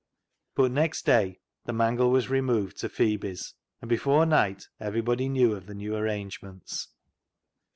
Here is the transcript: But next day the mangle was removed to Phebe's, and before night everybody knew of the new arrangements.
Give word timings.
But 0.55 0.71
next 0.71 1.05
day 1.05 1.41
the 1.65 1.73
mangle 1.73 2.09
was 2.09 2.27
removed 2.27 2.79
to 2.79 2.89
Phebe's, 2.89 3.53
and 3.83 3.87
before 3.87 4.25
night 4.25 4.65
everybody 4.79 5.29
knew 5.29 5.53
of 5.55 5.67
the 5.67 5.75
new 5.75 5.95
arrangements. 5.95 6.87